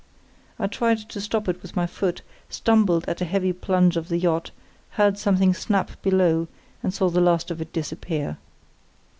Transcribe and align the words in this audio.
I 0.57 0.65
tried 0.65 0.97
to 1.09 1.21
stop 1.21 1.47
it 1.47 1.61
with 1.61 1.75
my 1.75 1.85
foot, 1.85 2.23
stumbled 2.49 3.07
at 3.07 3.21
a 3.21 3.25
heavy 3.25 3.53
plunge 3.53 3.97
of 3.97 4.09
the 4.09 4.17
yacht, 4.17 4.49
heard 4.97 5.19
something 5.19 5.53
snap 5.53 5.91
below, 6.01 6.47
and 6.81 6.91
saw 6.91 7.11
the 7.11 7.21
last 7.21 7.51
of 7.51 7.61
it 7.61 7.71
disappear. 7.71 8.39